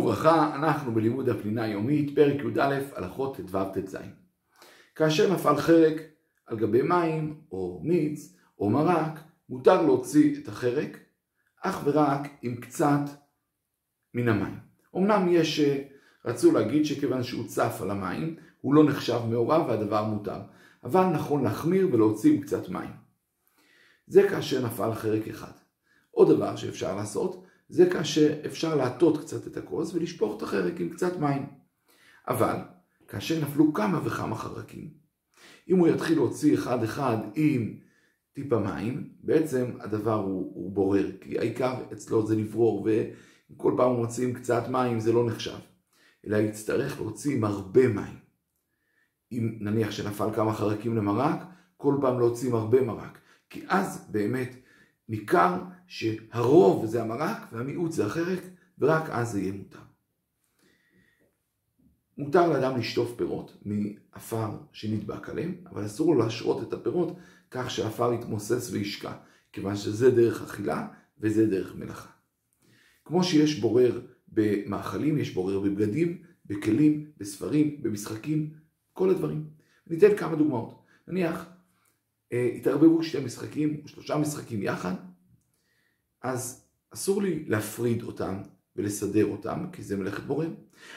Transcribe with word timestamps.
וברכה, 0.00 0.54
אנחנו 0.54 0.92
בלימוד 0.92 1.28
הפנינה 1.28 1.62
היומית, 1.62 2.14
פרק 2.14 2.40
י"א, 2.56 2.78
הלכות 2.96 3.36
ט"ו 3.36 3.64
ט"ז. 3.74 3.96
כאשר 4.94 5.34
נפל 5.34 5.56
חרק 5.56 6.02
על 6.46 6.56
גבי 6.56 6.82
מים, 6.82 7.40
או 7.52 7.80
מיץ, 7.84 8.36
או 8.58 8.70
מרק, 8.70 9.20
מותר 9.48 9.82
להוציא 9.82 10.42
את 10.42 10.48
החרק, 10.48 10.98
אך 11.62 11.80
ורק 11.84 12.28
עם 12.42 12.56
קצת 12.56 13.00
מן 14.14 14.28
המים. 14.28 14.58
אמנם 14.96 15.28
יש, 15.28 15.60
רצו 16.24 16.52
להגיד 16.52 16.84
שכיוון 16.84 17.22
שהוא 17.22 17.48
צף 17.48 17.78
על 17.82 17.90
המים, 17.90 18.36
הוא 18.60 18.74
לא 18.74 18.84
נחשב 18.84 19.20
מעורב 19.30 19.68
והדבר 19.68 20.04
מותר. 20.04 20.40
אבל 20.84 21.04
נכון 21.04 21.44
להחמיר 21.44 21.88
ולהוציא 21.92 22.32
עם 22.32 22.40
קצת 22.40 22.68
מים. 22.68 22.90
זה 24.06 24.28
כאשר 24.28 24.66
נפל 24.66 24.94
חרק 24.94 25.28
אחד. 25.28 25.52
עוד 26.10 26.36
דבר 26.36 26.56
שאפשר 26.56 26.96
לעשות, 26.96 27.44
זה 27.70 27.90
כאשר 27.90 28.46
אפשר 28.46 28.74
להטות 28.74 29.18
קצת 29.20 29.46
את 29.46 29.56
הכוס 29.56 29.94
ולשפוך 29.94 30.36
את 30.36 30.42
החרק 30.42 30.80
עם 30.80 30.88
קצת 30.88 31.16
מים. 31.16 31.46
אבל, 32.28 32.56
כאשר 33.08 33.40
נפלו 33.42 33.72
כמה 33.72 34.00
וכמה 34.06 34.36
חרקים, 34.36 34.90
אם 35.68 35.78
הוא 35.78 35.88
יתחיל 35.88 36.16
להוציא 36.16 36.54
אחד 36.54 36.82
אחד 36.82 37.16
עם 37.34 37.74
טיפה 38.32 38.58
מים, 38.58 39.10
בעצם 39.22 39.66
הדבר 39.80 40.14
הוא, 40.14 40.52
הוא 40.54 40.72
בורר, 40.72 41.10
כי 41.20 41.38
העיקר 41.38 41.74
אצלו 41.92 42.26
זה 42.26 42.36
לברור, 42.36 42.88
וכל 43.54 43.74
פעם 43.76 43.90
הוא 43.90 43.98
מוציא 43.98 44.28
עם 44.28 44.32
קצת 44.32 44.68
מים 44.68 45.00
זה 45.00 45.12
לא 45.12 45.26
נחשב, 45.26 45.58
אלא 46.26 46.36
יצטרך 46.36 47.00
להוציא 47.00 47.36
עם 47.36 47.44
הרבה 47.44 47.88
מים. 47.88 48.18
אם 49.32 49.58
נניח 49.60 49.90
שנפל 49.90 50.28
כמה 50.34 50.52
חרקים 50.52 50.96
למרק, 50.96 51.38
כל 51.76 51.94
פעם 52.00 52.18
להוציא 52.18 52.48
עם 52.48 52.54
הרבה 52.54 52.82
מרק, 52.82 53.18
כי 53.50 53.64
אז 53.68 54.06
באמת 54.10 54.56
ניכר 55.10 55.62
שהרוב 55.86 56.86
זה 56.86 57.02
המרק 57.02 57.42
והמיעוט 57.52 57.92
זה 57.92 58.06
החרק, 58.06 58.42
ורק 58.78 59.10
אז 59.10 59.30
זה 59.30 59.40
יהיה 59.40 59.52
מותר. 59.52 59.78
מותר 62.18 62.52
לאדם 62.52 62.78
לשטוף 62.78 63.14
פירות 63.16 63.56
מעפר 63.64 64.50
שנדבק 64.72 65.28
עליהם, 65.28 65.54
אבל 65.70 65.86
אסור 65.86 66.14
לו 66.14 66.20
להשרות 66.20 66.68
את 66.68 66.72
הפירות 66.72 67.16
כך 67.50 67.70
שהעפר 67.70 68.12
יתמוסס 68.12 68.70
וישקע, 68.72 69.12
כיוון 69.52 69.76
שזה 69.76 70.10
דרך 70.10 70.42
אכילה 70.42 70.88
וזה 71.18 71.46
דרך 71.46 71.74
מלאכה. 71.74 72.10
כמו 73.04 73.24
שיש 73.24 73.60
בורר 73.60 74.00
במאכלים, 74.28 75.18
יש 75.18 75.34
בורר 75.34 75.60
בבגדים, 75.60 76.22
בכלים, 76.46 77.10
בספרים, 77.18 77.82
במשחקים, 77.82 78.50
כל 78.92 79.10
הדברים. 79.10 79.44
ניתן 79.86 80.16
כמה 80.16 80.36
דוגמאות. 80.36 80.82
נניח, 81.08 81.46
התערבבו 82.32 83.02
שתי 83.02 83.20
משחקים, 83.20 83.80
שלושה 83.86 84.16
משחקים 84.16 84.62
יחד, 84.62 84.94
אז 86.22 86.64
אסור 86.90 87.22
לי 87.22 87.44
להפריד 87.48 88.02
אותם 88.02 88.34
ולסדר 88.76 89.26
אותם, 89.26 89.66
כי 89.72 89.82
זה 89.82 89.96
מלאכת 89.96 90.22
בורר. 90.22 90.48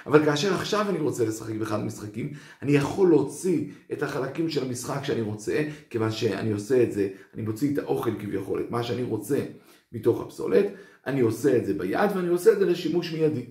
אבל 0.05 0.25
כאשר 0.25 0.53
עכשיו 0.53 0.89
אני 0.89 0.99
רוצה 0.99 1.25
לשחק 1.25 1.55
באחד 1.55 1.79
המשחקים, 1.79 2.33
אני 2.61 2.71
יכול 2.71 3.09
להוציא 3.09 3.71
את 3.93 4.03
החלקים 4.03 4.49
של 4.49 4.63
המשחק 4.65 5.03
שאני 5.03 5.21
רוצה, 5.21 5.69
כיוון 5.89 6.11
שאני 6.11 6.51
עושה 6.51 6.83
את 6.83 6.91
זה, 6.91 7.09
אני 7.33 7.41
מוציא 7.41 7.73
את 7.73 7.77
האוכל 7.77 8.19
כביכול, 8.19 8.61
את 8.61 8.71
מה 8.71 8.83
שאני 8.83 9.03
רוצה 9.03 9.45
מתוך 9.91 10.21
הפסולת, 10.21 10.65
אני 11.05 11.21
עושה 11.21 11.57
את 11.57 11.65
זה 11.65 11.73
ביד 11.73 12.09
ואני 12.15 12.27
עושה 12.27 12.53
את 12.53 12.59
זה 12.59 12.65
לשימוש 12.65 13.13
מיידי. 13.13 13.45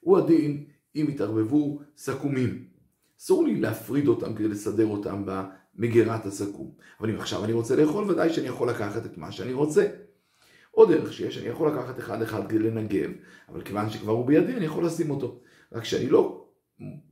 הוא 0.00 0.18
הדין 0.18 0.64
אם 0.96 1.06
יתערבבו 1.08 1.80
סכומים. 1.96 2.64
אסור 3.20 3.44
לי 3.44 3.60
להפריד 3.60 4.08
אותם 4.08 4.34
כדי 4.34 4.48
לסדר 4.48 4.86
אותם 4.86 5.22
במגירת 5.76 6.26
הסכו"ם. 6.26 6.70
אבל 7.00 7.10
אם 7.10 7.16
עכשיו 7.16 7.44
אני 7.44 7.52
רוצה 7.52 7.76
לאכול, 7.76 8.10
ודאי 8.10 8.32
שאני 8.32 8.46
יכול 8.46 8.70
לקחת 8.70 9.06
את 9.06 9.18
מה 9.18 9.32
שאני 9.32 9.52
רוצה. 9.52 9.86
עוד 10.70 10.92
דרך 10.92 11.12
שיש, 11.12 11.38
אני 11.38 11.46
יכול 11.46 11.68
לקחת 11.68 11.98
אחד 11.98 12.22
אחד 12.22 12.48
כדי 12.48 12.58
לנגב, 12.58 13.10
אבל 13.48 13.62
כיוון 13.62 13.90
שכבר 13.90 14.12
הוא 14.12 14.26
בידי, 14.26 14.52
אני 14.52 14.64
יכול 14.64 14.86
לשים 14.86 15.10
אותו. 15.10 15.40
רק 15.72 15.84
שאני 15.84 16.08
לא 16.08 16.44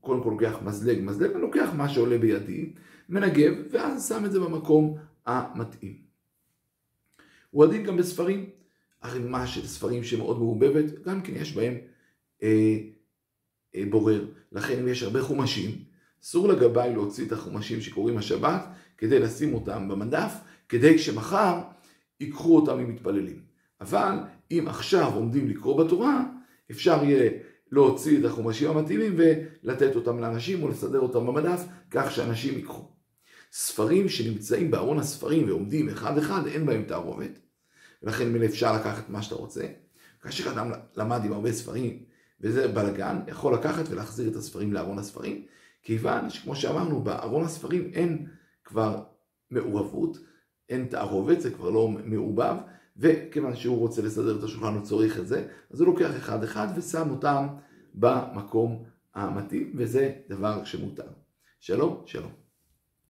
קודם 0.00 0.22
כל 0.22 0.30
לוקח 0.30 0.58
מזלג, 0.62 0.98
מזלג, 1.02 1.30
אני 1.30 1.40
לוקח 1.40 1.70
מה 1.76 1.88
שעולה 1.88 2.18
בידי, 2.18 2.72
מנגב, 3.08 3.54
ואז 3.70 4.08
שם 4.08 4.24
את 4.24 4.32
זה 4.32 4.40
במקום 4.40 4.98
המתאים. 5.26 5.96
הוא 7.50 7.64
עדין 7.64 7.84
גם 7.84 7.96
בספרים, 7.96 8.50
ערימה 9.00 9.46
של 9.46 9.66
ספרים 9.66 10.04
שמאוד 10.04 10.38
מעובבת, 10.38 11.02
גם 11.02 11.22
כן 11.22 11.32
יש 11.36 11.56
בהם 11.56 11.74
אה, 12.42 12.78
אה, 13.74 13.84
בורר. 13.90 14.26
לכן 14.52 14.78
אם 14.78 14.88
יש 14.88 15.02
הרבה 15.02 15.22
חומשים, 15.22 15.70
אסור 16.24 16.48
לגבאי 16.48 16.92
להוציא 16.92 17.26
את 17.26 17.32
החומשים 17.32 17.80
שקוראים 17.80 18.18
השבת, 18.18 18.66
כדי 18.98 19.18
לשים 19.18 19.54
אותם 19.54 19.88
במדף, 19.88 20.32
כדי 20.68 20.98
שמחר 20.98 21.60
ייקחו 22.20 22.56
אותם 22.56 22.78
אם 22.78 22.90
מתפללים. 22.90 23.40
אבל 23.80 24.14
אם 24.50 24.64
עכשיו 24.68 25.14
עומדים 25.14 25.48
לקרוא 25.48 25.84
בתורה, 25.84 26.24
אפשר 26.70 27.04
יהיה 27.04 27.30
להוציא 27.72 28.18
את 28.18 28.24
החומשים 28.24 28.70
המתאימים 28.70 29.16
ולתת 29.16 29.96
אותם 29.96 30.18
לאנשים 30.18 30.62
או 30.62 30.68
לסדר 30.68 31.00
אותם 31.00 31.26
במדף, 31.26 31.64
כך 31.90 32.12
שאנשים 32.12 32.54
ייקחו. 32.54 32.88
ספרים 33.52 34.08
שנמצאים 34.08 34.70
בארון 34.70 34.98
הספרים 34.98 35.48
ועומדים 35.48 35.88
אחד 35.88 36.18
אחד, 36.18 36.46
אין 36.46 36.66
בהם 36.66 36.82
תערובת, 36.82 37.38
ולכן 38.02 38.32
מלא 38.32 38.44
אפשר 38.44 38.76
לקחת 38.76 39.10
מה 39.10 39.22
שאתה 39.22 39.34
רוצה. 39.34 39.66
כאשר 40.22 40.52
אדם 40.52 40.70
למד 40.96 41.24
עם 41.24 41.32
הרבה 41.32 41.52
ספרים, 41.52 42.02
וזה 42.40 42.68
בלאגן, 42.68 43.20
יכול 43.28 43.54
לקחת 43.54 43.84
ולהחזיר 43.88 44.28
את 44.28 44.36
הספרים 44.36 44.72
לארון 44.72 44.98
הספרים, 44.98 45.44
כיוון 45.82 46.30
שכמו 46.30 46.56
שאמרנו, 46.56 47.02
בארון 47.02 47.44
הספרים 47.44 47.90
אין 47.94 48.26
כבר 48.64 49.02
מעורבות, 49.50 50.18
אין 50.68 50.86
תערובת, 50.86 51.40
זה 51.40 51.50
כבר 51.50 51.70
לא 51.70 51.88
מעובב, 51.88 52.56
וכיוון 52.96 53.56
שהוא 53.56 53.78
רוצה 53.78 54.02
לסדר 54.02 54.38
את 54.38 54.42
השולחן 54.42 54.74
הוא 54.74 54.82
צורך 54.82 55.18
את 55.18 55.26
זה, 55.26 55.48
אז 55.70 55.80
הוא 55.80 55.88
לוקח 55.88 56.16
אחד 56.16 56.44
אחד 56.44 56.68
ושם 56.76 57.10
אותם 57.10 57.46
במקום 57.94 58.84
המתאים, 59.14 59.72
וזה 59.76 60.12
דבר 60.28 60.64
שמותר. 60.64 61.08
שלום, 61.60 62.02
שלום. 62.06 62.41